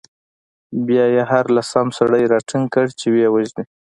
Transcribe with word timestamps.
بیا 0.87 1.05
يې 1.15 1.23
هر 1.31 1.45
لسم 1.55 1.87
سړی 1.99 2.23
راټینګ 2.33 2.65
کړ، 2.73 2.85
چې 2.99 3.07
ویې 3.13 3.27
وژني. 3.31 3.65